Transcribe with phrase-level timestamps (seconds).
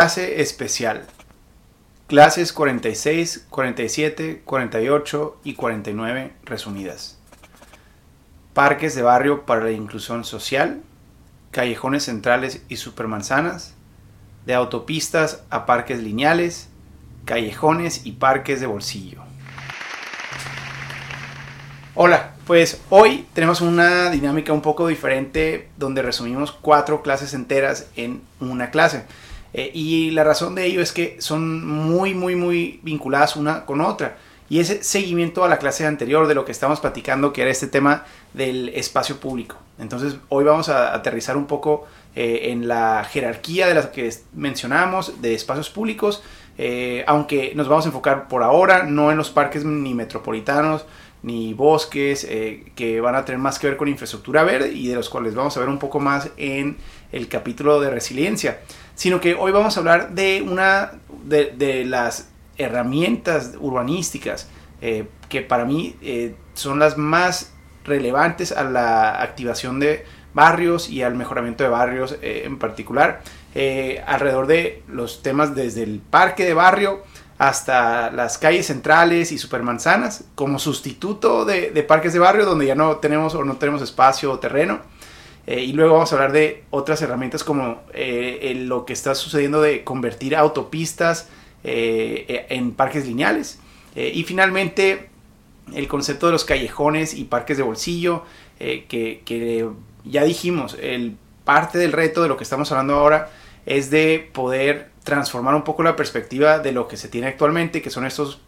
[0.00, 1.08] Clase especial.
[2.06, 7.18] Clases 46, 47, 48 y 49 resumidas.
[8.54, 10.82] Parques de barrio para la inclusión social,
[11.50, 13.74] callejones centrales y supermanzanas,
[14.46, 16.68] de autopistas a parques lineales,
[17.24, 19.22] callejones y parques de bolsillo.
[21.96, 28.22] Hola, pues hoy tenemos una dinámica un poco diferente donde resumimos cuatro clases enteras en
[28.38, 29.04] una clase.
[29.54, 33.80] Eh, y la razón de ello es que son muy, muy, muy vinculadas una con
[33.80, 34.16] otra.
[34.50, 37.66] Y ese seguimiento a la clase anterior de lo que estamos platicando, que era este
[37.66, 39.56] tema del espacio público.
[39.78, 45.20] Entonces, hoy vamos a aterrizar un poco eh, en la jerarquía de las que mencionamos
[45.20, 46.22] de espacios públicos,
[46.56, 50.86] eh, aunque nos vamos a enfocar por ahora no en los parques ni metropolitanos,
[51.22, 52.26] ni bosques,
[52.74, 55.56] que van a tener más que ver con infraestructura verde y de los cuales vamos
[55.56, 56.76] a ver un poco más en
[57.12, 58.60] el capítulo de resiliencia
[58.98, 60.94] sino que hoy vamos a hablar de una
[61.24, 64.48] de, las herramientas urbanísticas
[64.82, 67.52] eh, que para mí eh, son las más
[67.84, 73.22] relevantes a la activación de barrios y al mejoramiento de barrios eh, en particular,
[74.04, 77.02] alrededor de los temas desde el parque de barrio
[77.38, 82.74] hasta las calles centrales y supermanzanas, como sustituto de, de parques de barrio donde ya
[82.74, 84.80] no tenemos o no tenemos espacio o terreno
[85.50, 89.62] eh, y luego vamos a hablar de otras herramientas como eh, lo que está sucediendo
[89.62, 91.30] de convertir autopistas
[91.64, 93.58] eh, en parques lineales.
[93.96, 95.08] y finalmente
[95.74, 98.24] el concepto de los callejones y parques de bolsillo,
[98.58, 99.70] que,
[100.04, 103.30] ya dijimos, el, parte del reto de lo que estamos hablando ahora
[103.64, 107.88] es de poder transformar un poco la perspectiva de lo que se tiene actualmente, que
[107.88, 108.40] son estos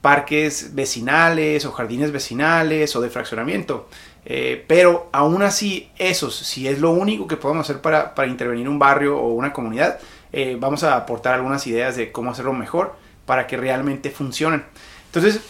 [0.00, 3.90] parques vecinales o jardines vecinales o de fraccionamiento.
[4.24, 8.78] Eh, pero aún así, esos, si es lo único que podemos hacer para, intervenir un
[8.78, 9.98] barrio o una comunidad,
[10.32, 14.64] eh, vamos a aportar algunas ideas de cómo hacerlo mejor para que realmente funcionen.
[15.06, 15.42] Entonces,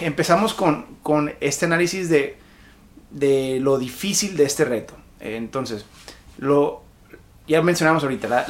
[0.00, 2.38] empezamos con, este análisis de,
[3.60, 4.94] lo difícil de este reto.
[5.18, 5.84] entonces,
[6.38, 6.83] lo,
[7.46, 8.46] ya mencionamos ahorita,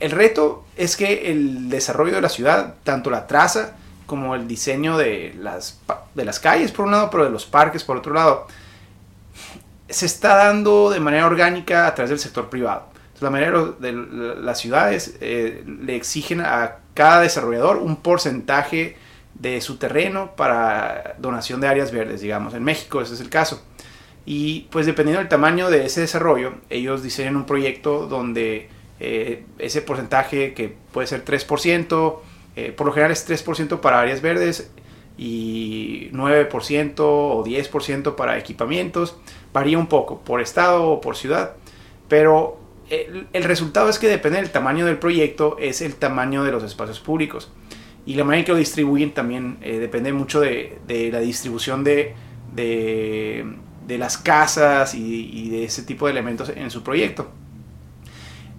[0.00, 3.74] el reto es que el desarrollo de la ciudad, tanto la traza
[4.06, 5.78] como el diseño de las,
[6.14, 8.46] de las calles por un lado, pero de los parques por otro lado,
[9.88, 12.86] se está dando de manera orgánica a través del sector privado.
[13.20, 18.96] la mayoría de las ciudades eh, le exigen a cada desarrollador un porcentaje
[19.34, 22.54] de su terreno para donación de áreas verdes, digamos.
[22.54, 23.62] En México ese es el caso.
[24.26, 28.68] Y pues dependiendo del tamaño de ese desarrollo, ellos diseñan un proyecto donde
[29.00, 32.18] eh, ese porcentaje que puede ser 3%,
[32.56, 34.70] eh, por lo general es 3% para áreas verdes
[35.16, 39.16] y 9% o 10% para equipamientos.
[39.52, 41.56] Varía un poco por estado o por ciudad,
[42.08, 42.60] pero
[42.90, 47.00] el, resultado es que depende del tamaño del proyecto, es el tamaño de los espacios
[47.00, 47.50] públicos.
[48.04, 50.78] Y la manera en que lo distribuyen también eh, depende mucho de,
[51.12, 52.14] la distribución de,
[52.52, 53.46] de,
[53.88, 57.28] las casas y, de ese tipo de elementos en su proyecto.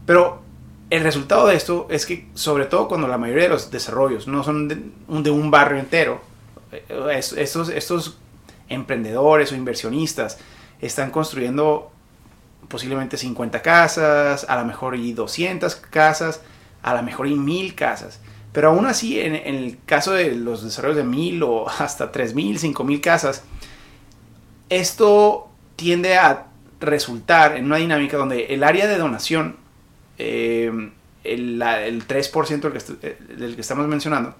[0.06, 0.42] Pero
[0.90, 4.44] el resultado de esto es que, sobre todo cuando la mayoría de los desarrollos no
[4.44, 4.78] son de,
[5.08, 6.22] de un barrio entero,
[7.12, 8.18] estos, estos
[8.70, 10.38] emprendedores o inversionistas
[10.80, 11.92] están construyendo
[12.68, 16.42] posiblemente 50 casas, a lo mejor y 200 casas,
[16.82, 18.20] a lo mejor y 1000 casas.
[18.54, 23.02] Pero aún así, en, el caso de los desarrollos de 1000 o hasta 3000, 5000
[23.02, 23.44] casas,
[24.72, 26.48] esto tiende a
[26.80, 29.58] resultar en una dinámica donde el área de donación,
[30.18, 30.72] eh,
[31.26, 34.34] el, el, 3% del que, del que estamos mencionando,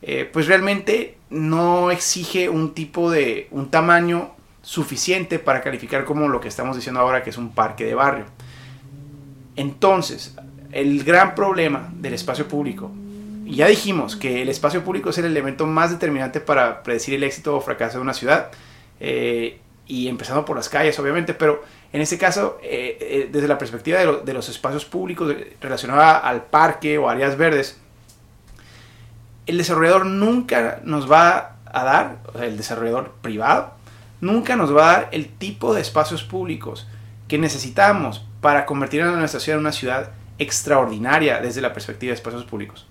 [0.00, 6.40] eh, pues realmente no exige un tipo de, un tamaño suficiente para calificar como lo
[6.40, 8.24] que estamos diciendo ahora que es un parque de barrio.
[9.54, 10.34] Entonces,
[10.72, 12.90] el gran problema del espacio público,
[13.44, 17.54] ya dijimos que el espacio público es el elemento más determinante para predecir el éxito
[17.54, 18.50] o fracaso de una ciudad,
[19.00, 23.98] eh, y empezando por las calles obviamente, pero en este caso, eh, desde la perspectiva
[23.98, 27.80] de, de, los espacios públicos relacionados al parque o áreas verdes,
[29.46, 33.72] el desarrollador nunca nos va a dar, el desarrollador privado,
[34.20, 36.86] nunca nos va a dar el tipo de espacios públicos
[37.28, 42.14] que necesitamos para convertir a nuestra ciudad en una ciudad extraordinaria desde la perspectiva de
[42.14, 42.86] espacios públicos.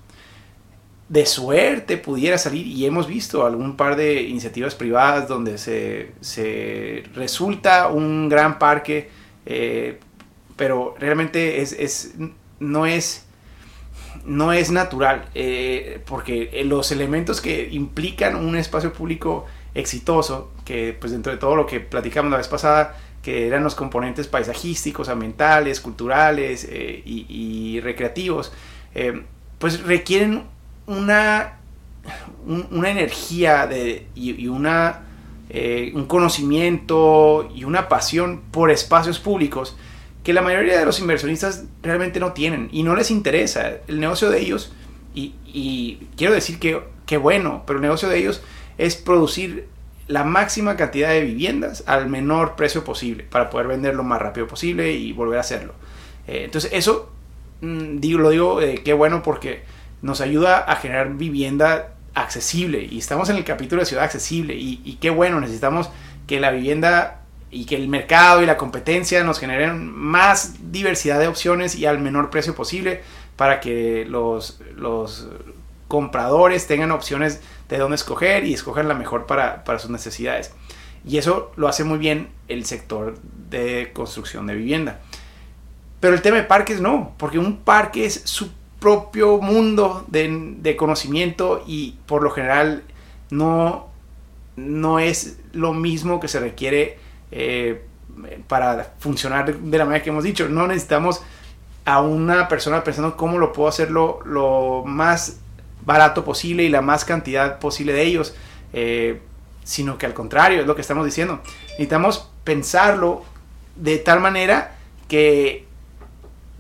[1.10, 7.88] De suerte pudiera salir, y hemos visto algún par de iniciativas privadas donde se, resulta
[7.88, 9.10] un gran parque,
[9.46, 10.00] eh,
[10.58, 12.16] pero realmente es,
[12.60, 13.24] no es
[14.26, 19.46] no es natural, eh, porque los elementos que implican un espacio público
[19.76, 23.76] exitoso, que pues dentro de todo lo que platicamos la vez pasada, que eran los
[23.76, 28.52] componentes paisajísticos, ambientales, culturales eh, y, recreativos,
[29.60, 30.44] pues requieren
[30.88, 31.60] una,
[32.46, 35.02] una energía de, y, una,
[35.50, 39.78] eh, un conocimiento y una pasión por espacios públicos
[40.24, 43.78] que la mayoría de los inversionistas realmente no tienen y no les interesa.
[43.88, 44.74] El negocio de ellos,
[45.14, 48.42] y, quiero decir que, que bueno, pero el negocio de ellos
[48.78, 49.68] es producir
[50.08, 54.48] la máxima cantidad de viviendas al menor precio posible para poder vender lo más rápido
[54.48, 55.74] posible y volver a hacerlo.
[56.28, 57.12] Eh, entonces eso
[57.62, 59.64] mm, digo, lo digo eh, qué bueno porque
[60.02, 64.98] nos ayuda a generar vivienda accesible y estamos en el capítulo de ciudad accesible y,
[65.00, 65.90] qué bueno, necesitamos
[66.26, 67.22] que la vivienda
[67.52, 72.00] y que el mercado y la competencia nos generen más diversidad de opciones y al
[72.00, 73.02] menor precio posible
[73.36, 75.28] para que los, los
[75.88, 80.52] compradores tengan opciones de dónde escoger y escoger la mejor para, para sus necesidades.
[81.06, 83.18] Y eso lo hace muy bien el sector
[83.50, 85.00] de construcción de vivienda.
[86.00, 91.64] Pero el tema de parques no, porque un parque es su propio mundo de, conocimiento
[91.66, 92.84] y por lo general
[93.30, 93.88] no,
[94.56, 96.98] no es lo mismo que se requiere
[97.32, 97.84] eh,
[98.48, 100.48] para funcionar de la manera que hemos dicho.
[100.50, 101.22] No necesitamos
[101.86, 105.40] a una persona pensando cómo lo puedo hacer lo, más
[105.86, 108.36] barato posible y la más cantidad posible de ellos,
[108.74, 109.22] eh,
[109.64, 111.40] sino que al contrario, es lo que estamos diciendo.
[111.72, 113.24] Necesitamos pensarlo
[113.76, 114.76] de tal manera
[115.08, 115.67] que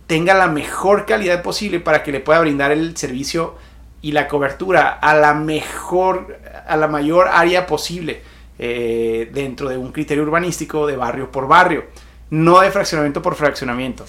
[0.07, 3.56] tenga la mejor calidad posible para que le pueda brindar el servicio
[4.01, 8.21] y la cobertura a la mejor, a la mayor área posible
[8.57, 11.86] eh, dentro de un criterio urbanístico de barrio por barrio,
[12.30, 14.06] no de fraccionamiento por fraccionamiento.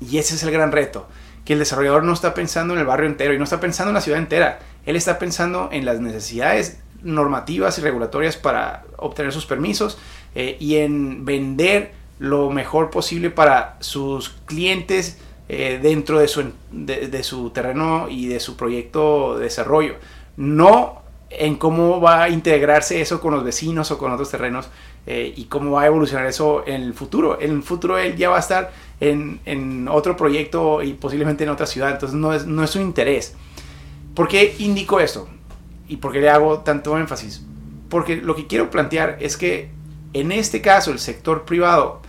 [0.00, 1.06] Y ese es el gran reto,
[1.44, 3.94] que el desarrollador no está pensando en el barrio entero y no está pensando en
[3.94, 9.46] la ciudad entera, él está pensando en las necesidades normativas y regulatorias para obtener sus
[9.46, 9.98] permisos
[10.34, 15.18] eh, y en vender lo mejor posible para sus clientes
[15.48, 19.94] eh, dentro de su, de, su terreno y de su proyecto de desarrollo.
[20.36, 21.00] No
[21.30, 24.68] en cómo va a integrarse eso con los vecinos o con otros terrenos
[25.06, 27.40] eh, y cómo va a evolucionar eso en el futuro.
[27.40, 28.70] En el futuro él ya va a estar
[29.00, 32.80] en, en otro proyecto y posiblemente en otra ciudad, entonces no es, no es su
[32.80, 33.34] interés.
[34.14, 35.26] ¿Por qué indico esto?
[35.88, 37.46] ¿Y por qué le hago tanto énfasis?
[37.88, 39.70] Porque lo que quiero plantear es que
[40.12, 42.02] en este caso el sector privado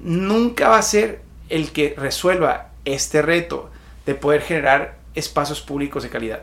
[0.00, 3.70] nunca va a ser el que resuelva este reto
[4.04, 6.42] de poder generar espacios públicos de calidad.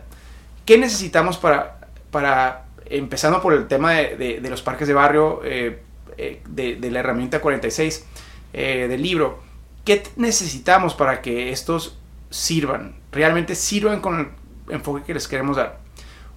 [0.66, 1.80] ¿Qué necesitamos para,
[2.12, 5.82] para empezando por el tema de, los parques de barrio, eh,
[6.18, 8.06] eh, de, la herramienta 46
[8.54, 9.42] eh, del libro?
[9.86, 11.98] ¿Qué necesitamos para que estos
[12.30, 15.80] sirvan, realmente sirvan con el enfoque que les queremos dar?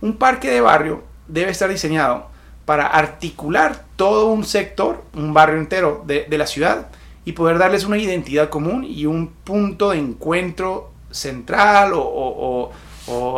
[0.00, 2.28] Un parque de barrio debe estar diseñado
[2.64, 6.88] para articular todo un sector, un barrio entero de la ciudad,
[7.26, 12.72] y poder darles una identidad común y un punto de encuentro central o,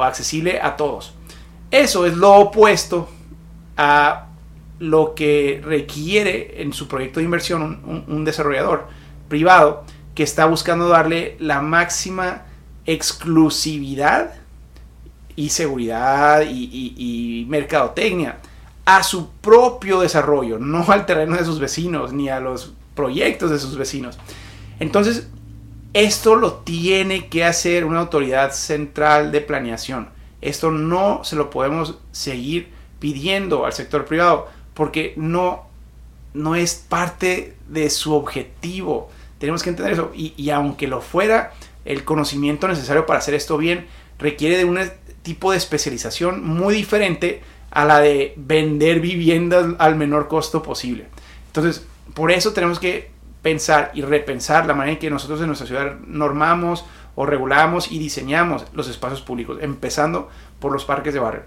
[0.03, 1.15] accesible a todos.
[1.71, 3.09] Eso es lo opuesto
[3.79, 4.27] a
[4.79, 8.89] lo que requiere en su proyecto de inversión un, desarrollador
[9.29, 12.43] privado que está buscando darle la máxima
[12.85, 14.35] exclusividad
[15.35, 18.39] y seguridad y, y, mercadotecnia
[18.85, 23.61] a su propio desarrollo, no al terreno de sus vecinos ni a los proyectos de
[23.61, 24.19] sus vecinos.
[24.81, 25.29] Entonces,
[25.93, 30.09] esto lo tiene que hacer una autoridad central de planeación.
[30.41, 35.67] Esto no se lo podemos seguir pidiendo al sector privado porque no,
[36.35, 39.11] no es parte de su objetivo.
[39.39, 40.11] Tenemos que entender eso.
[40.13, 41.53] Y, y aunque lo fuera,
[41.85, 43.87] el conocimiento necesario para hacer esto bien
[44.19, 44.81] requiere de un
[45.23, 51.07] tipo de especialización muy diferente a la de vender viviendas al menor costo posible.
[51.47, 53.11] Entonces, por eso tenemos que
[53.43, 56.85] pensar y repensar la manera en que nosotros en nuestra ciudad normamos
[57.15, 60.29] o regulamos y diseñamos los espacios públicos, empezando
[60.61, 61.43] por los parques de barrio.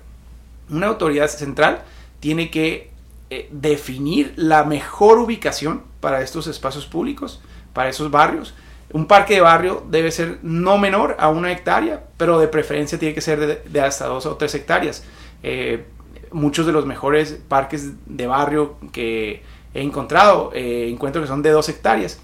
[0.69, 1.83] Una autoridad central
[2.19, 2.91] tiene que
[3.29, 7.41] eh, definir la mejor ubicación para estos espacios públicos,
[7.73, 8.53] para esos barrios.
[8.91, 13.15] Un parque de barrio debe ser no menor a una hectárea, pero de preferencia tiene
[13.15, 15.05] que ser de, hasta dos o tres hectáreas.
[15.43, 15.85] Eh,
[16.31, 21.69] muchos de los mejores parques de barrio que he encontrado, eh, que son de dos
[21.69, 22.19] hectáreas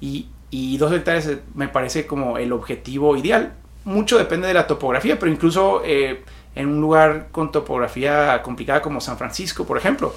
[0.00, 3.54] y, y dos hectáreas eh, me parece como el objetivo ideal.
[3.84, 6.22] Mucho depende de la topografía, pero incluso eh,
[6.54, 10.12] en un lugar con topografía complicada como San Francisco, por ejemplo,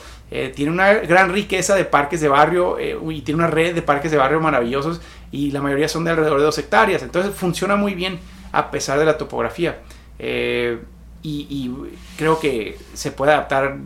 [0.56, 4.18] tiene una gran riqueza de parques de barrio y tiene una red de parques de
[4.18, 5.00] barrio maravillosos
[5.32, 7.04] y la mayoría son de alrededor de dos hectáreas.
[7.04, 8.20] Entonces funciona muy bien
[8.52, 9.82] a pesar de la topografía.
[10.20, 10.80] y,
[11.22, 11.72] y,
[12.18, 13.78] creo que se puede adaptar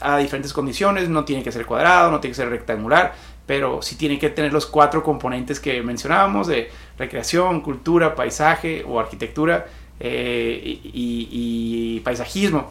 [0.00, 3.14] a diferentes condiciones, no tiene que ser cuadrado, no tiene que ser rectangular,
[3.46, 9.00] pero sí tiene que tener los cuatro componentes que mencionábamos de recreación, cultura, paisaje o
[9.00, 9.66] arquitectura
[10.00, 12.70] y, paisajismo.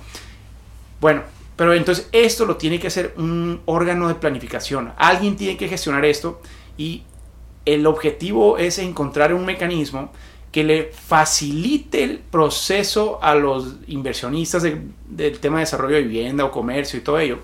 [1.00, 1.21] Bueno,
[1.55, 4.93] pero entonces esto lo tiene que hacer un órgano de planificación.
[4.98, 6.41] Alguien tiene que gestionar esto
[6.77, 7.03] y
[7.65, 10.12] el objetivo es encontrar un mecanismo
[10.51, 16.51] que le facilite el proceso a los inversionistas del tema de desarrollo de vivienda o
[16.51, 17.39] comercio y todo ello,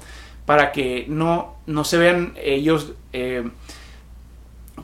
[0.45, 3.47] para que no, no se vean ellos eh,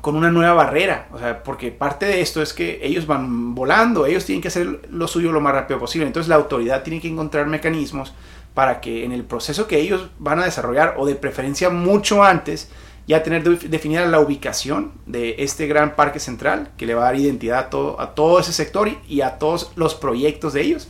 [0.02, 1.08] con una nueva barrera.
[1.14, 4.82] O sea, porque parte de esto es que ellos van volando, ellos tienen que hacer
[4.90, 6.08] lo suyo lo más rápido posible.
[6.08, 8.14] Entonces la autoridad tiene que encontrar mecanismos
[8.54, 12.70] para que en el proceso que ellos van a desarrollar, o de preferencia mucho antes,
[13.08, 17.16] ya tener definida la ubicación de este gran parque central que le va a dar
[17.16, 20.88] identidad a todo, ese sector y, a todos los proyectos de ellos.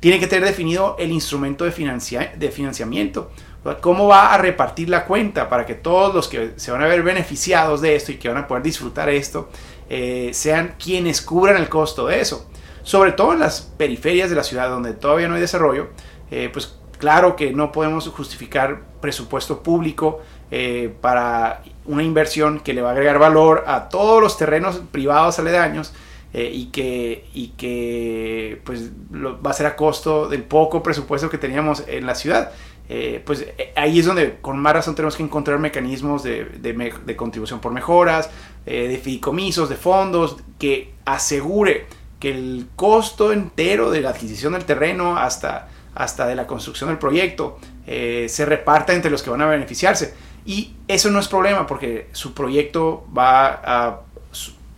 [0.00, 1.70] Tiene que tener definido el instrumento de,
[2.36, 3.30] de financiamiento,
[3.80, 7.02] cómo va a repartir la cuenta para que todos los que se van a ver
[7.02, 9.48] beneficiados de esto y que van a poder disfrutar esto
[9.90, 12.48] eh, sean quienes cubran el costo de eso.
[12.82, 15.88] Sobre todo en las periferias de la ciudad donde todavía no hay desarrollo,
[16.30, 22.80] eh, pues claro que no podemos justificar presupuesto público eh, para una inversión que le
[22.80, 25.92] va a agregar valor a todos los terrenos privados aledaños
[26.32, 31.36] eh, y que, y que pues, va a ser a costo del poco presupuesto que
[31.36, 32.52] teníamos en la ciudad.
[32.88, 37.60] Eh, pues ahí es donde con más razón tenemos que encontrar mecanismos de, de, contribución
[37.60, 38.30] por mejoras,
[38.64, 41.84] de fideicomisos, de fondos, que asegure
[42.18, 46.98] que el costo entero de la adquisición del terreno hasta, hasta de la construcción del
[46.98, 50.14] proyecto se reparta entre los que van a beneficiarse.
[50.48, 54.00] Y eso no es problema porque su proyecto va a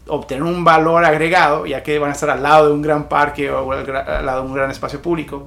[0.09, 3.49] obtener un valor agregado, ya que van a estar al lado de un gran parque
[3.53, 3.87] o al,
[4.27, 5.47] lado de un gran espacio público.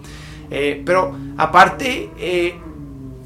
[0.50, 2.56] Eh, pero aparte, eh,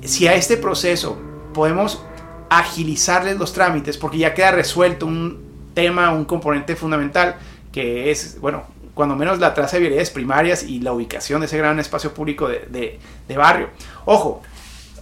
[0.02, 1.20] si a este proceso
[1.54, 2.04] podemos
[2.50, 7.36] agilizarles los trámites, porque ya queda resuelto un tema, un componente fundamental,
[7.72, 8.64] que es, bueno,
[8.96, 12.48] cuando menos la traza de vialidades primarias y la ubicación de ese gran espacio público
[12.48, 13.70] de, de barrio.
[14.06, 14.42] Ojo,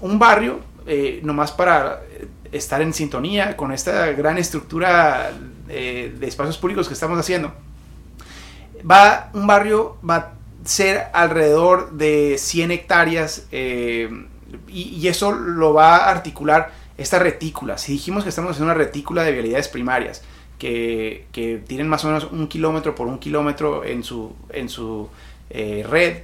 [0.02, 2.04] un barrio eh, nomás para
[2.52, 5.32] estar en sintonía con esta gran estructura
[5.68, 7.52] eh, de espacios públicos que estamos haciendo.
[8.90, 14.10] Va, un barrio va a ser alrededor de 100 hectáreas eh,
[14.68, 17.80] y, eso lo va a articular esta retícula.
[17.80, 20.22] Si dijimos que estamos haciendo una retícula de vialidades primarias
[20.60, 21.26] que,
[21.68, 25.10] tienen más o menos un kilómetro por un kilómetro en su, en su
[25.50, 26.20] red,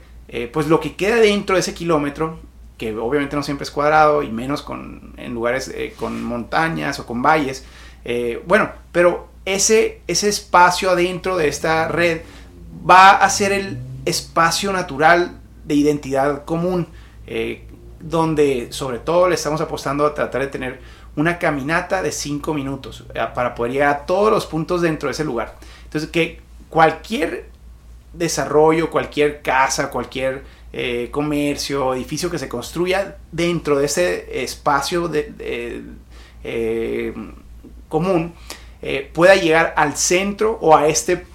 [0.53, 2.39] pues lo que queda dentro de ese kilómetro
[2.81, 7.05] que obviamente no siempre es cuadrado y menos con, en lugares eh, con montañas o
[7.05, 7.63] con valles.
[8.03, 12.21] Eh, bueno, pero ese, ese espacio adentro de esta red
[12.89, 16.87] va a ser el espacio natural de identidad común,
[17.27, 17.67] eh,
[17.99, 20.79] donde sobre todo le estamos apostando a tratar de tener
[21.15, 23.03] una caminata de 5 minutos
[23.35, 25.55] para poder llegar a todos los puntos dentro de ese lugar.
[25.83, 27.45] Entonces, que cualquier
[28.13, 30.41] desarrollo, cualquier casa, cualquier
[30.73, 35.33] eh, comercio, edificio que se construya dentro de ese espacio de,
[36.43, 37.13] eh,
[37.89, 38.33] común
[38.81, 41.25] eh, pueda llegar al centro o a este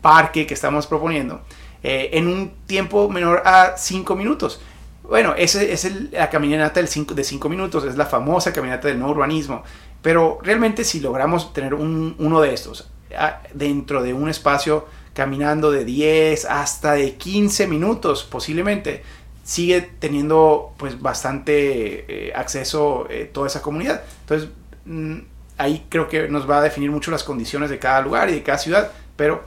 [0.00, 1.42] parque que estamos proponiendo
[1.82, 4.60] en un tiempo menor a 5 minutos.
[5.02, 8.98] Bueno, esa es la caminata del cinco, de 5 minutos, es la famosa caminata del
[8.98, 9.64] no urbanismo.
[10.02, 14.86] Pero realmente si logramos tener uno de estos ah, dentro de un espacio
[15.20, 19.02] caminando de 10 hasta de 15 minutos posiblemente,
[19.44, 24.02] sigue teniendo pues bastante eh, acceso eh, toda esa comunidad.
[24.22, 24.48] Entonces,
[24.86, 25.18] mm,
[25.58, 28.42] ahí creo que nos va a definir mucho las condiciones de cada lugar y de
[28.42, 29.44] cada ciudad, pero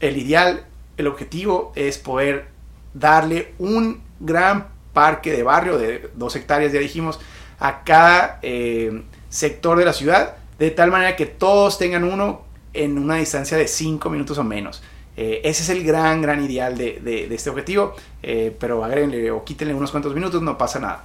[0.00, 0.64] el ideal,
[0.96, 2.46] el objetivo es poder
[2.94, 7.20] darle un gran parque de barrio de dos hectáreas, ya dijimos,
[7.60, 12.96] a cada eh, sector de la ciudad, de tal manera que todos tengan uno en
[12.96, 14.82] una distancia de 5 minutos o menos.
[15.16, 19.74] Eh, ese es el gran, gran ideal de, este objetivo, eh, pero agréguenle o quítenle
[19.74, 21.04] unos cuantos minutos, no pasa nada.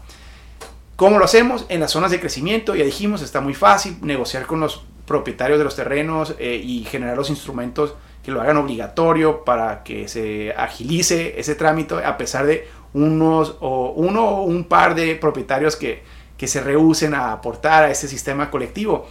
[0.95, 1.65] ¿Cómo lo hacemos?
[1.69, 5.63] En las zonas de crecimiento, ya dijimos, está muy fácil negociar con los propietarios de
[5.63, 11.39] los terrenos eh, y generar los instrumentos que lo hagan obligatorio para que se agilice
[11.39, 16.03] ese trámite a pesar de unos o uno o un par de propietarios que,
[16.35, 19.07] que se rehúsen a aportar a este sistema colectivo.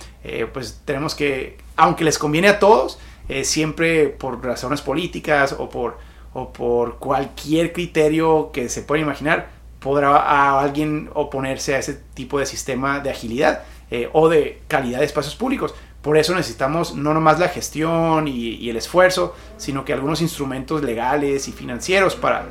[0.53, 5.99] pues tenemos que, aunque les conviene a todos, eh, siempre por razones políticas o por,
[6.33, 9.49] o por cualquier criterio que se pueda imaginar,
[9.81, 15.01] podrá a alguien oponerse a ese tipo de sistema de agilidad eh, o de calidad
[15.01, 15.75] de espacios públicos.
[16.03, 21.49] Por eso necesitamos no nomás la gestión y, el esfuerzo, sino que algunos instrumentos legales
[21.49, 22.45] y financieros para,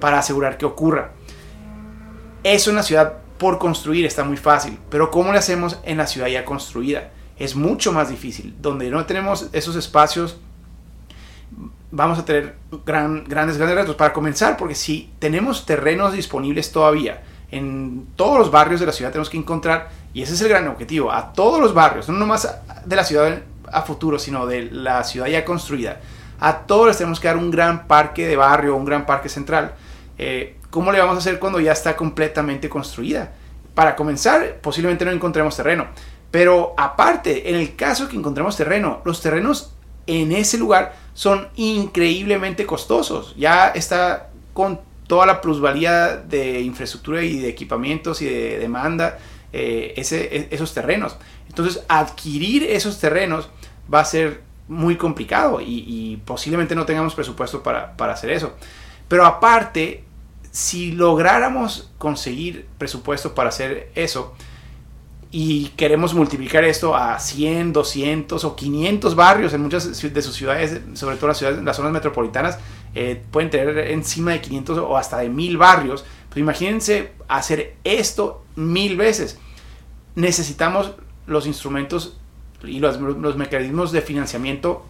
[0.00, 1.12] para asegurar que ocurra.
[2.42, 6.06] Eso en la ciudad por construir está muy fácil, pero ¿cómo lo hacemos en la
[6.06, 7.10] ciudad ya construida?
[7.38, 8.54] Es mucho más difícil.
[8.60, 10.38] Donde no tenemos esos espacios,
[11.90, 13.96] vamos a tener gran, grandes, grandes retos.
[13.96, 19.12] Para comenzar, porque si tenemos terrenos disponibles todavía, en todos los barrios de la ciudad
[19.12, 22.48] tenemos que encontrar, y ese es el gran objetivo, a todos los barrios, no nomás
[22.84, 26.00] de la ciudad a futuro, sino de la ciudad ya construida.
[26.38, 29.74] A todos les tenemos que dar un gran parque de barrio, un gran parque central.
[30.18, 33.32] Eh, ¿Cómo le vamos a hacer cuando ya está completamente construida?
[33.74, 35.86] Para comenzar, posiblemente no encontremos terreno.
[36.36, 39.72] Pero aparte, en el caso que encontremos terreno, los terrenos
[40.06, 43.34] en ese lugar son increíblemente costosos.
[43.38, 49.16] Ya está con toda la plusvalía de infraestructura y de equipamientos y de demanda
[49.50, 51.16] eh, e, esos terrenos.
[51.48, 53.48] Entonces, adquirir esos terrenos
[53.90, 58.52] va a ser muy complicado y, posiblemente no tengamos presupuesto para, hacer eso.
[59.08, 60.04] Pero aparte,
[60.50, 64.36] si lográramos conseguir presupuesto para hacer eso
[65.30, 70.80] y queremos multiplicar esto a 100, 200 o 500 barrios en muchas de sus ciudades,
[70.94, 72.58] sobre todo las, ciudades, las zonas metropolitanas,
[72.94, 76.04] eh, pueden tener encima de 500 o hasta de 1000 barrios.
[76.28, 79.38] Pues imagínense hacer esto mil veces.
[80.14, 80.92] Necesitamos
[81.26, 82.18] los instrumentos
[82.64, 82.98] y los,
[83.36, 84.86] mecanismos de financiamiento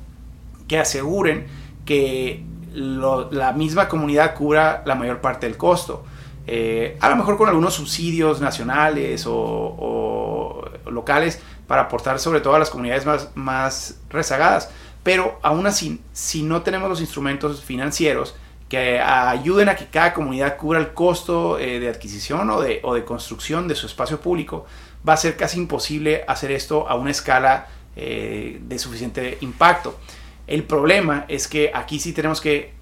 [0.68, 1.46] que aseguren
[1.84, 6.04] que la misma comunidad cubra la mayor parte del costo.
[6.46, 12.58] Eh, a lo mejor con algunos subsidios nacionales o, locales para aportar sobre todo a
[12.58, 14.70] las comunidades más, rezagadas.
[15.02, 18.34] Pero aún así, si no tenemos los instrumentos financieros
[18.68, 22.94] que ayuden a que cada comunidad cubra el costo eh, de adquisición o de, o
[22.94, 24.66] de construcción de su espacio público,
[25.08, 29.98] va a ser casi imposible hacer esto a una escala eh, de suficiente impacto.
[30.46, 32.74] El problema es que aquí sí tenemos que,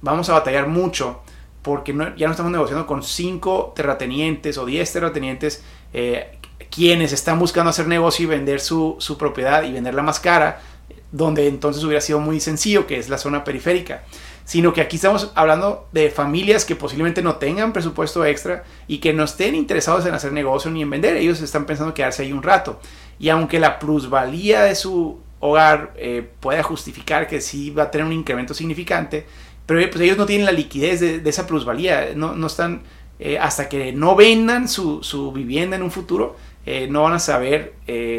[0.00, 1.22] vamos a batallar mucho
[1.68, 6.38] porque ya no estamos negociando con 5 terratenientes o 10 terratenientes eh,
[6.70, 10.62] quienes están buscando hacer negocio y vender su, su propiedad y venderla más cara,
[11.12, 14.02] donde entonces hubiera sido muy sencillo, que es la zona periférica
[14.46, 19.12] sino que aquí estamos hablando de familias que posiblemente no tengan presupuesto extra y que
[19.12, 22.42] no estén interesados en hacer negocio ni en vender, ellos están pensando quedarse ahí un
[22.42, 22.80] rato.
[23.18, 28.06] Y aunque la plusvalía de su hogar eh, pueda justificar que sí va a tener
[28.06, 29.26] un incremento significante,
[29.68, 32.82] pero pues ellos no tienen la liquidez de, esa plusvalía, no, no están,
[33.20, 36.34] eh, hasta que no vendan su, su vivienda en un futuro,
[36.66, 37.74] eh, no van a saber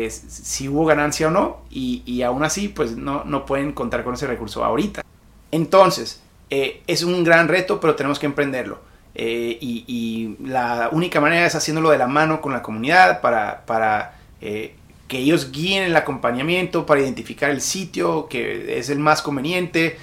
[0.08, 4.14] si hubo ganancia o no, y, y aún así pues no, no pueden contar con
[4.14, 5.04] ese recurso ahorita.
[5.52, 8.80] Entonces, eh, es un gran reto, pero tenemos que emprenderlo.
[9.16, 14.76] Eh, y, la única manera es haciéndolo de la mano con la comunidad para, eh,
[15.08, 19.98] que ellos guíen el acompañamiento, para identificar el sitio que es el más conveniente,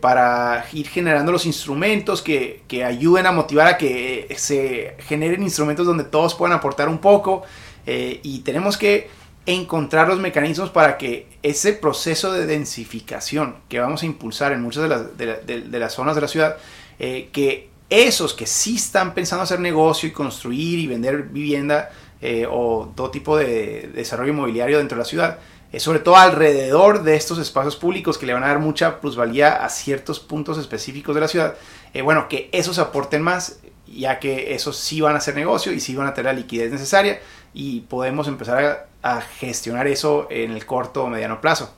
[0.00, 5.86] para ir generando los instrumentos que, que, ayuden a motivar a que se generen instrumentos
[5.86, 7.42] donde todos puedan aportar un poco.
[7.86, 9.08] y tenemos que
[9.46, 14.84] encontrar los mecanismos para que ese proceso de densificación que vamos a impulsar en muchas
[14.84, 16.56] de las, de, las zonas de la ciudad,
[16.98, 22.46] eh, que esos que sí están pensando hacer negocio y construir y vender vivienda eh,
[22.48, 25.40] o todo tipo de desarrollo inmobiliario dentro de la ciudad, eh,
[25.78, 29.68] sobre todo alrededor de estos espacios públicos que le van a dar mucha plusvalía a
[29.68, 31.54] ciertos puntos específicos de la ciudad,
[32.04, 35.94] bueno, que esos aporten más, ya que esos sí van a hacer negocio y sí
[35.94, 37.20] van a tener la liquidez necesaria
[37.54, 41.74] y podemos empezar a gestionar eso en el corto o mediano plazo.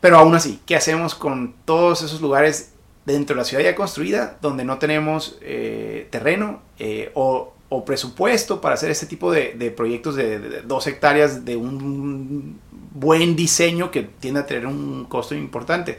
[0.00, 2.72] Pero aún así, ¿qué hacemos con todos esos lugares
[3.04, 8.74] dentro de la ciudad ya construida donde no tenemos eh, terreno eh, o, presupuesto para
[8.74, 12.60] hacer este tipo de, proyectos de, dos hectáreas de un
[12.98, 15.98] buen diseño que tiende a tener un costo importante?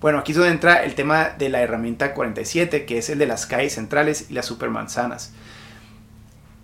[0.00, 3.26] Bueno, aquí es donde entra el tema de la herramienta 47, que es el de
[3.26, 5.32] las calles centrales y las supermanzanas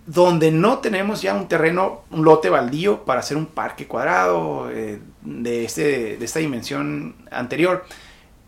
[0.05, 4.99] donde no tenemos ya un terreno, un lote baldío para hacer un parque cuadrado eh,
[5.21, 7.85] de, este, de esta dimensión anterior,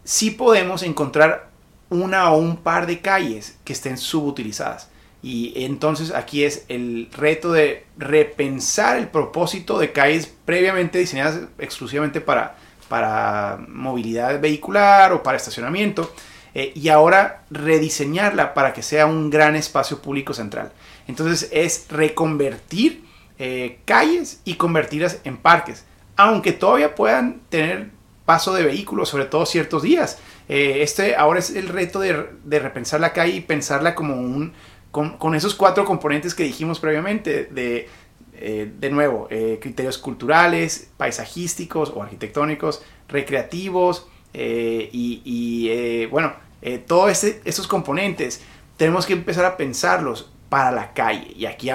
[0.03, 1.49] sí podemos encontrar
[1.89, 4.89] una o un par de calles que estén subutilizadas.
[5.27, 12.21] Y entonces aquí es el reto de repensar el propósito de calles previamente diseñadas exclusivamente
[12.21, 12.55] para,
[12.87, 16.09] para movilidad vehicular o para estacionamiento
[16.55, 20.71] eh, y ahora rediseñarla para que sea un gran espacio público central.
[21.09, 23.03] Entonces es reconvertir
[23.37, 25.83] eh, calles y convertirlas en parques,
[26.15, 27.89] aunque todavía puedan tener
[28.23, 30.19] paso de vehículos, sobre todo ciertos días.
[30.47, 32.13] Eh, este ahora es el reto de,
[32.45, 34.53] repensar la calle y pensarla como un,
[34.91, 37.89] con, esos cuatro componentes que dijimos previamente, de,
[38.33, 39.27] de nuevo,
[39.59, 48.41] criterios culturales, paisajísticos o arquitectónicos, recreativos y, bueno, eh, todos estos componentes
[48.77, 51.33] tenemos que empezar a pensarlos para la calle.
[51.35, 51.69] Y aquí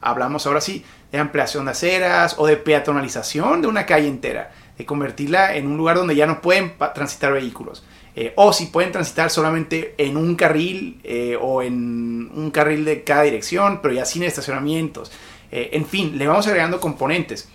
[0.00, 4.52] hablamos ahora sí de ampliación de aceras o de peatonalización de una calle entera.
[4.84, 7.84] convertirla en un lugar donde ya no pueden transitar vehículos.
[8.18, 13.04] Eh, o si pueden transitar solamente en un carril eh, o en un carril de
[13.04, 15.12] cada dirección, pero ya sin estacionamientos.
[15.52, 17.50] Eh, en fin, le vamos agregando componentes.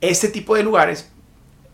[0.00, 1.08] Este tipo de lugares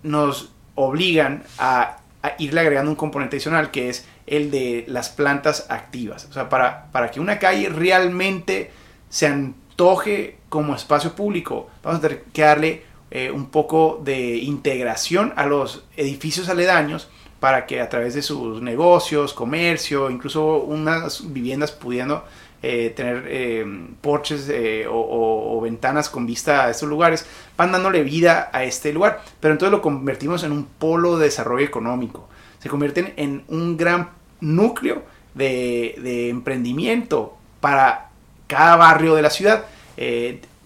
[0.02, 2.00] nos obligan a,
[2.38, 6.26] irle agregando un componente adicional que es el de las plantas activas.
[6.26, 8.70] O sea, para, para que una calle realmente
[9.08, 12.92] se antoje como espacio público, vamos a tener que darle
[13.34, 17.10] un poco de integración a los edificios aledaños
[17.42, 22.24] para que a través de sus negocios, comercio, incluso unas viviendas pudiendo
[22.62, 23.66] eh, tener eh,
[24.00, 27.26] porches eh, o, ventanas con vista a estos lugares,
[27.56, 29.24] van dándole vida a este lugar.
[29.40, 32.28] Pero entonces lo convertimos en un polo de desarrollo económico.
[32.60, 35.02] Se convierten en un gran núcleo
[35.34, 38.10] de, de emprendimiento para
[38.46, 39.64] cada barrio de la ciudad.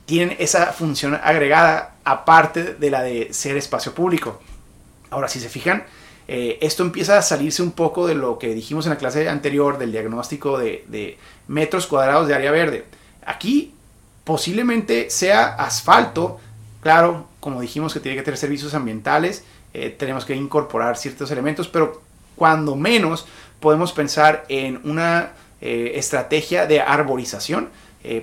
[0.05, 4.43] tienen esa función agregada aparte de la de ser espacio público.
[5.09, 5.85] Ahora, si se fijan,
[6.29, 9.79] eh, esto empieza a salirse un poco de lo que dijimos en la clase anterior
[9.79, 12.85] del diagnóstico de, metros cuadrados de área verde.
[13.25, 13.73] Aquí
[14.25, 16.41] posiblemente sea asfalto,
[16.81, 21.69] claro, como dijimos que tiene que tener servicios ambientales, eh, tenemos que incorporar ciertos elementos,
[21.69, 22.03] pero
[22.35, 23.27] cuando menos
[23.61, 27.71] podemos pensar en una eh, estrategia de arborización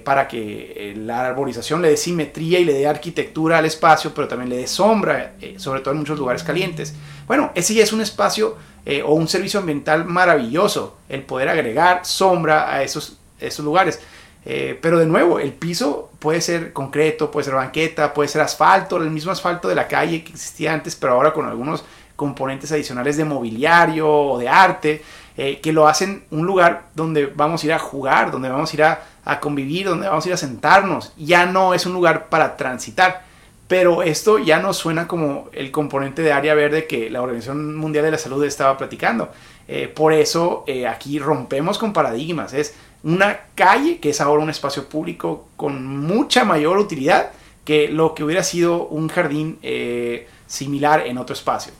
[0.03, 4.49] para que la arborización le dé simetría y le dé arquitectura al espacio, pero también
[4.49, 6.95] le dé sombra, sobre todo en muchos lugares calientes.
[7.27, 12.05] Bueno, ese ya es un espacio eh, o un servicio ambiental maravilloso, el poder agregar
[12.05, 14.01] sombra a esos, esos lugares.
[14.45, 18.97] Eh, pero de nuevo, el piso puede ser concreto, puede ser banqueta, puede ser asfalto,
[18.97, 21.85] el mismo asfalto de la calle que existía antes, pero ahora con algunos
[22.17, 25.01] componentes adicionales de mobiliario o de arte,
[25.37, 28.75] eh, que lo hacen un lugar donde vamos a ir a jugar, donde vamos a
[28.75, 31.13] ir a, a convivir, donde vamos a ir a sentarnos.
[31.17, 33.33] Ya no es un lugar para transitar
[33.67, 38.05] pero esto ya no suena como el componente de área verde que la Organización Mundial
[38.05, 39.31] de la Salud estaba platicando.
[39.67, 42.53] Eh, por eso eh, aquí rompemos con paradigmas.
[42.53, 47.31] Es una calle que es ahora un espacio público con mucha mayor utilidad
[47.65, 51.73] que lo que hubiera sido un jardín eh, similar en otro espacio.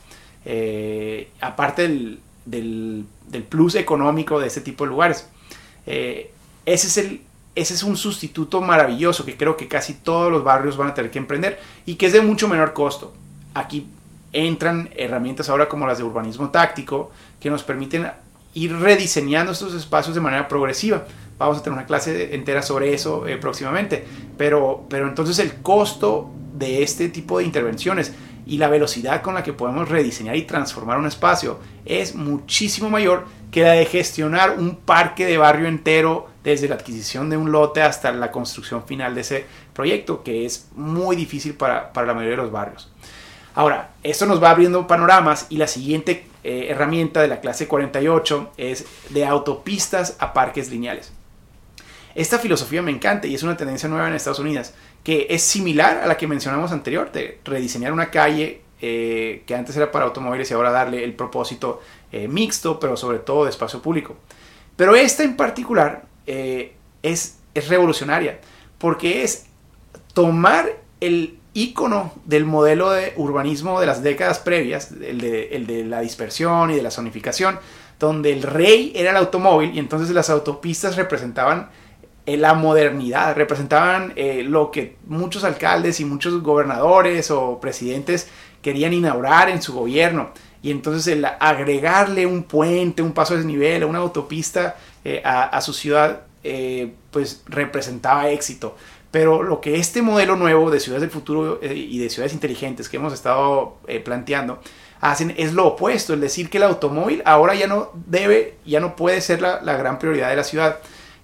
[1.42, 5.28] aparte del, del, plus económico de este tipo de lugares.
[5.86, 6.28] ese
[6.66, 7.22] es el
[7.56, 11.12] ese es un sustituto maravilloso que creo que casi todos los barrios van a tener
[11.12, 13.14] que emprender y que es de mucho menor costo.
[13.54, 13.88] Aquí
[14.32, 18.12] entran herramientas ahora como las de urbanismo táctico que nos permiten
[18.56, 21.06] ir rediseñando estos espacios de manera progresiva.
[21.38, 24.04] Vamos a tener una clase entera sobre eso eh, próximamente.
[24.38, 28.14] Pero, pero entonces el costo de este tipo de intervenciones
[28.46, 33.26] y la velocidad con la que podemos rediseñar y transformar un espacio es muchísimo mayor
[33.52, 37.82] que la de gestionar un parque de barrio entero desde la adquisición de un lote
[37.82, 42.44] hasta la construcción final de ese proyecto, que es muy difícil para, la mayoría de
[42.44, 42.92] los barrios.
[43.56, 48.52] Ahora, esto nos va abriendo panoramas y la siguiente eh, herramienta de la clase 48
[48.58, 51.14] es de autopistas a parques lineales.
[52.16, 55.98] Esta filosofía me encanta y es una tendencia nueva en Estados Unidos, que es similar
[55.98, 60.52] a la que mencionamos anterior, de rediseñar una calle eh, que antes era para automóviles
[60.52, 64.16] y ahora darle el propósito eh, mixto, pero sobre todo de espacio público.
[64.76, 68.40] Pero esta en particular eh, es, es revolucionaria,
[68.78, 69.46] porque es
[70.14, 70.70] tomar
[71.02, 76.76] el icono del modelo de urbanismo de las décadas previas, el de, la dispersión y
[76.76, 77.60] de la zonificación,
[78.00, 81.70] donde el rey era el automóvil y entonces las autopistas representaban
[82.26, 88.30] eh, la modernidad, representaban eh, lo que muchos alcaldes y muchos gobernadores o presidentes
[88.62, 90.32] querían inaugurar en su gobierno.
[90.64, 95.74] Y entonces el agregarle un puente, un paso de desnivel, una autopista eh, a, su
[95.74, 98.78] ciudad, eh, pues representaba éxito.
[99.12, 102.88] Pero lo que este modelo nuevo de ciudades del futuro eh, y de ciudades inteligentes
[102.88, 104.62] que hemos estado planteando
[105.02, 108.96] hacen es lo opuesto, es decir, que el automóvil ahora ya no debe, ya no
[108.96, 110.80] puede ser la, gran prioridad de la ciudad.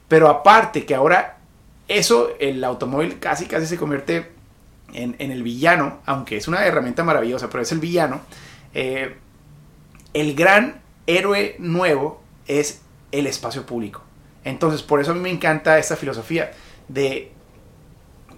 [0.10, 1.38] Pero aparte que ahora
[1.88, 4.30] eso, el automóvil casi casi se convierte
[4.92, 8.20] en, el villano, aunque es una herramienta maravillosa, pero es el villano.
[8.74, 9.16] el
[10.36, 14.02] gran héroe nuevo es el espacio público.
[14.44, 16.52] Entonces, por eso a mí me encanta esta filosofía
[16.88, 17.32] de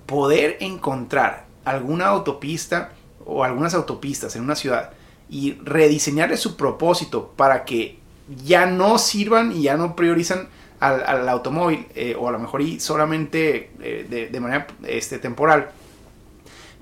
[0.06, 2.92] poder encontrar alguna autopista
[3.26, 4.92] o algunas autopistas en una ciudad
[5.30, 8.00] y rediseñarle su propósito para que
[8.44, 12.80] ya no sirvan y ya no priorizan al, automóvil eh, o a lo mejor y
[12.80, 15.70] solamente eh, de, manera este, temporal,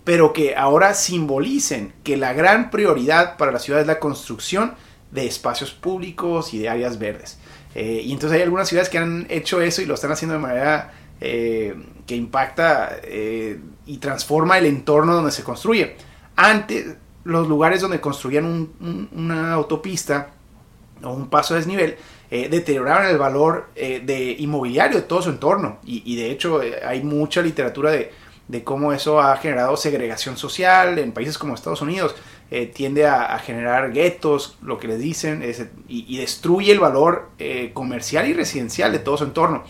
[0.06, 4.74] pero que ahora simbolicen que la gran prioridad para la ciudad es la construcción
[5.12, 7.40] de espacios públicos y de áreas verdes.
[7.76, 10.42] Eh, y entonces hay algunas ciudades que han hecho eso y lo están haciendo de
[10.42, 11.76] manera eh,
[12.08, 15.96] que impacta eh, y transforma el entorno donde se construye.
[16.36, 18.70] Antes, los lugares donde construían
[19.12, 20.30] una autopista
[21.04, 21.96] o un paso a desnivel,
[22.30, 25.80] deterioraron el valor de inmobiliario de todo su entorno.
[25.84, 31.38] Y, de hecho hay mucha literatura de, cómo eso ha generado segregación social en países
[31.38, 32.16] como Estados Unidos.
[32.74, 35.44] Tiende a, generar guetos, lo que les dicen,
[35.88, 37.30] y, destruye el valor
[37.74, 39.64] comercial y residencial de todo su entorno.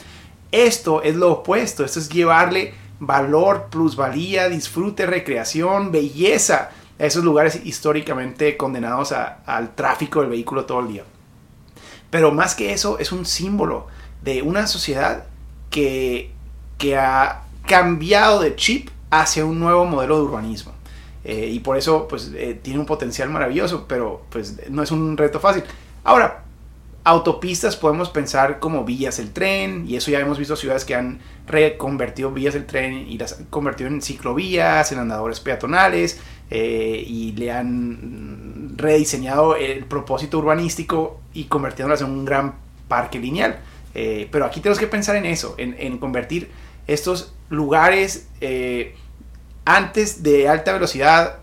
[0.51, 7.61] Esto es lo opuesto, esto es llevarle valor, plusvalía, disfrute, recreación, belleza a esos lugares
[7.63, 11.03] históricamente condenados al tráfico del vehículo todo el día.
[12.09, 13.87] Pero más que eso, es un símbolo
[14.21, 15.25] de una sociedad
[15.69, 16.31] que,
[16.77, 20.73] que ha cambiado de chip hacia un nuevo modelo de urbanismo.
[21.23, 25.17] Eh, y por eso pues eh, tiene un potencial maravilloso, pero pues no es un
[25.17, 25.63] reto fácil.
[26.03, 26.43] Ahora,
[27.03, 31.19] autopistas podemos pensar como vías del tren, y eso ya hemos visto ciudades que han
[31.47, 37.33] reconvertido vías del tren y las han convertido en ciclovías, en andadores peatonales, eh, y
[37.33, 42.55] le han rediseñado el propósito urbanístico y convirtiéndolas en un gran
[42.87, 43.59] parque lineal.
[43.91, 46.49] Pero aquí tenemos que pensar en eso, en, convertir
[46.87, 48.29] estos lugares
[49.69, 51.37] antes de alta velocidad,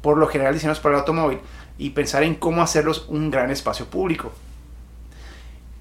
[0.00, 1.40] por lo general diseñados para el automóvil,
[1.76, 4.32] y pensar en cómo hacerlos un gran espacio público.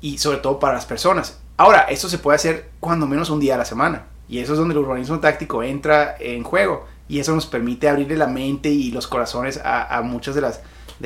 [0.02, 1.40] Y sobre todo para las personas.
[1.56, 4.08] Ahora, esto se puede hacer cuando menos un día a la semana.
[4.28, 8.18] Y eso es donde el urbanismo táctico entra en juego y eso nos permite abrirle
[8.18, 10.42] la mente y los corazones a, muchas de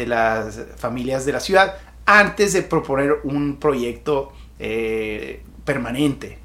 [0.07, 1.75] las, familias de la ciudad
[2.07, 6.39] antes de proponer un proyecto eh, permanente.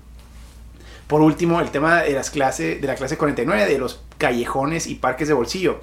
[1.06, 4.94] Por último, el tema de, las clases, de la clase 49, de los callejones y
[4.94, 5.80] parques de bolsillo.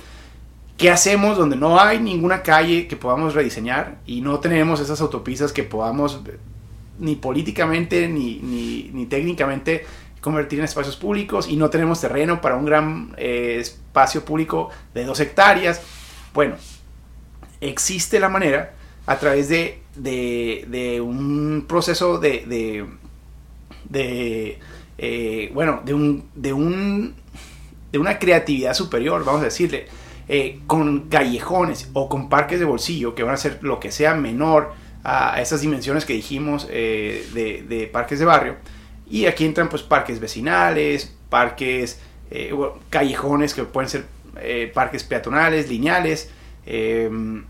[0.77, 5.51] ¿Qué hacemos donde no hay ninguna calle que podamos rediseñar y no tenemos esas autopistas
[5.51, 6.21] que podamos
[6.99, 9.86] ni políticamente ni, ni, ni técnicamente
[10.21, 15.05] convertir en espacios públicos y no tenemos terreno para un gran eh, espacio público de
[15.05, 15.82] dos hectáreas.
[16.34, 16.55] Bueno,
[17.62, 18.73] existe la manera
[19.05, 22.86] a través de, de, un proceso de,
[23.89, 24.60] de,
[24.99, 27.15] eh, bueno, de, un, de, un,
[27.91, 29.88] de una creatividad superior, vamos a decirle,
[30.27, 34.13] eh, con callejones o con parques de bolsillo que van a ser lo que sea
[34.13, 38.57] menor a esas dimensiones que dijimos de parques de barrio
[39.09, 42.53] y aquí entran pues parques vecinales, parques, eh,
[42.89, 44.05] callejones que pueden ser
[44.39, 46.29] eh, parques peatonales, lineales.
[46.65, 47.43] Em,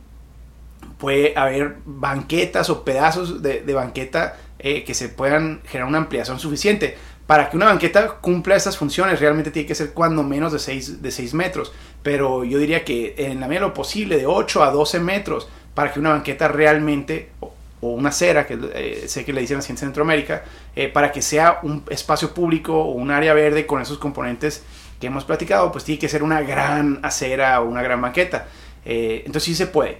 [0.97, 6.97] puede haber banquetas o pedazos de, banqueta eh, que se puedan generar una ampliación suficiente.
[7.29, 11.03] Para que una banqueta cumpla estas funciones realmente tiene que ser cuando menos de 6,
[11.03, 11.71] de 6 metros.
[12.01, 15.47] Pero yo diría que en la medida de lo posible de 8 a 12 metros
[15.75, 19.71] para que una banqueta realmente o una acera, que eh, sé que le dicen así
[19.71, 20.43] en Centroamérica,
[20.75, 24.63] eh, para que sea un espacio público o un área verde con esos componentes
[24.99, 28.47] que hemos platicado, pues tiene que ser una gran acera o una gran maqueta.
[28.85, 29.99] Eh, entonces sí se puede.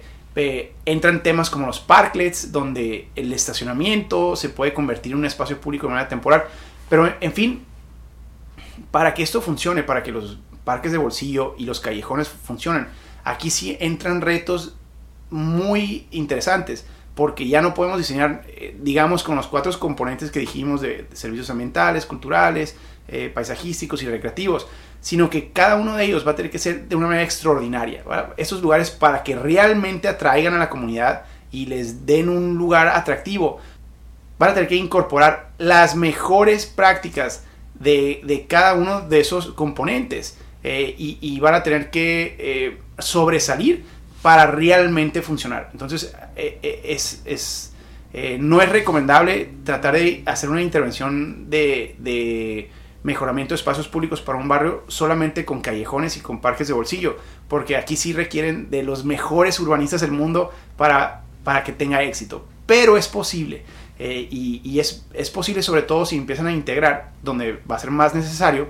[0.84, 5.86] entran temas como los parklets, donde el estacionamiento se puede convertir en un espacio público
[5.86, 6.42] de manera temporal.
[6.90, 7.64] Pero en fin,
[8.90, 12.88] para que esto funcione, para que los parques de bolsillo y los callejones funcionen,
[13.24, 14.76] aquí sí entran retos
[15.30, 20.80] muy interesantes porque ya no podemos diseñar, eh, digamos, con los cuatro componentes que dijimos
[20.80, 22.76] de, servicios ambientales, culturales,
[23.08, 24.66] eh, paisajísticos y recreativos,
[25.00, 28.04] sino que cada uno de ellos va a tener que ser de una manera extraordinaria.
[28.36, 33.58] Esos lugares para que realmente atraigan a la comunidad y les den un lugar atractivo,
[34.40, 40.96] van a tener que incorporar las mejores prácticas de, cada uno de esos componentes eh,
[40.98, 43.84] y, van a tener que sobresalir
[44.22, 45.70] para realmente funcionar.
[45.72, 47.72] Entonces, eh, eh, es,
[48.12, 52.70] eh, no es recomendable tratar de hacer una intervención de,
[53.02, 57.16] mejoramiento de espacios públicos para un barrio solamente con callejones y con parques de bolsillo,
[57.48, 62.46] porque aquí sí requieren de los mejores urbanistas del mundo para, para que tenga éxito.
[62.66, 63.64] Pero es posible.
[64.00, 68.14] Y, es, es, posible sobre todo si empiezan a integrar, donde va a ser más
[68.14, 68.68] necesario,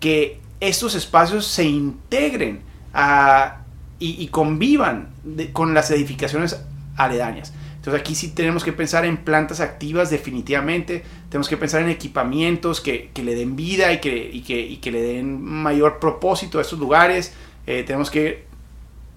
[0.00, 2.60] que estos espacios se integren
[2.92, 3.62] a
[3.98, 5.08] y, convivan
[5.52, 6.60] con las edificaciones
[6.96, 7.52] aledañas.
[7.76, 12.80] Entonces aquí sí tenemos que pensar en plantas activas definitivamente, tenemos que pensar en equipamientos
[12.80, 17.32] que, le den vida y que, que, le den mayor propósito a estos lugares,
[17.66, 18.44] eh, tenemos que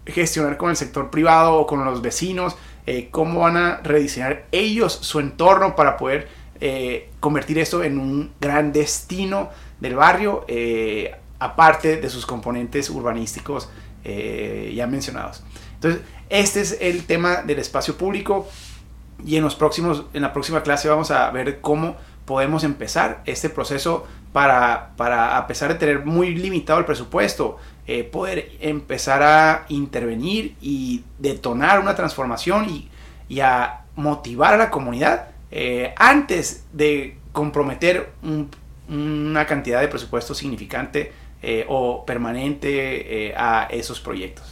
[0.06, 2.56] gestionar con el sector privado o con los vecinos
[2.90, 6.28] eh, cómo van a rediseñar ellos su entorno para poder
[6.60, 9.50] eh, convertir esto en un gran destino
[9.80, 10.46] del barrio,
[11.40, 13.70] aparte de sus componentes urbanísticos
[14.04, 15.44] eh, ya mencionados.
[15.76, 18.48] Entonces, este es el tema del espacio público
[19.26, 23.50] y en, los próximos, en la próxima clase vamos a ver cómo podemos empezar este
[23.50, 27.58] proceso para, para a pesar de tener muy limitado el presupuesto,
[27.92, 35.30] eh, poder empezar a intervenir y detonar una transformación y, a motivar a la comunidad
[35.50, 38.12] eh, antes de comprometer
[38.88, 41.12] una cantidad de presupuesto significante
[41.68, 44.49] o permanente a esos proyectos.